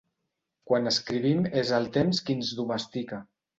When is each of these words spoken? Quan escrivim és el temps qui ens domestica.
Quan 0.71 0.91
escrivim 0.91 1.45
és 1.63 1.75
el 1.81 1.87
temps 2.01 2.25
qui 2.31 2.39
ens 2.41 2.57
domestica. 2.65 3.25